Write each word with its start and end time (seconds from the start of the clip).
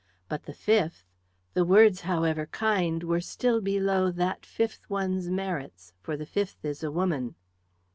But 0.27 0.45
the 0.45 0.53
fifth! 0.53 1.05
The 1.53 1.63
words, 1.63 2.01
however 2.01 2.47
kind, 2.47 3.03
were 3.03 3.21
still 3.21 3.61
below 3.61 4.09
that 4.09 4.47
fifth 4.47 4.89
one's 4.89 5.29
merits; 5.29 5.93
for 6.01 6.17
the 6.17 6.25
fifth 6.25 6.65
is 6.65 6.81
a 6.83 6.89
woman." 6.89 7.35